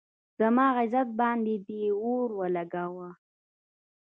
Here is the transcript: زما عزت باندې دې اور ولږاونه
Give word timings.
زما 0.39 0.65
عزت 0.77 1.07
باندې 1.19 1.55
دې 1.67 1.83
اور 2.05 2.29
ولږاونه 2.39 3.09